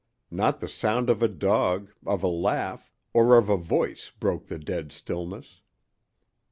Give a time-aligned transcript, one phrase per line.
[0.31, 4.57] Not the sound of a dog, of a laugh, or of a voice broke the
[4.57, 5.61] dead stillness.